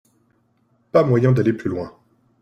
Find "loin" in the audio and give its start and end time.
1.69-1.93